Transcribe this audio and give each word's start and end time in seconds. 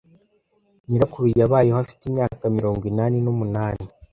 Nyirakuru 0.87 1.25
yabayeho 1.41 1.77
afite 1.83 2.03
imyaka 2.05 2.43
mirongo 2.57 2.83
inani 2.91 3.17
n'umunani. 3.21 3.85